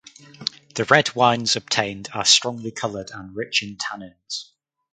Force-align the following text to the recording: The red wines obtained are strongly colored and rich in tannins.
The 0.73 0.85
red 0.85 1.13
wines 1.13 1.55
obtained 1.55 2.09
are 2.11 2.25
strongly 2.25 2.71
colored 2.71 3.11
and 3.13 3.35
rich 3.35 3.61
in 3.61 3.77
tannins. 3.77 4.49